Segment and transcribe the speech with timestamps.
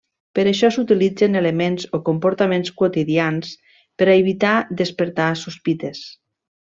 [0.37, 3.51] Per això s'utilitzen elements o comportaments quotidians
[4.03, 6.03] per a evitar despertar sospites.